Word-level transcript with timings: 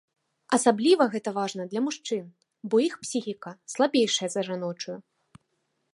Асабліва 0.57 1.03
гэта 1.15 1.33
важна 1.35 1.67
для 1.73 1.83
мужчын, 1.89 2.25
бо 2.73 2.81
іх 2.87 2.97
псіхіка 3.03 3.51
слабейшая 3.75 4.29
за 4.37 4.41
жаночую. 4.49 4.97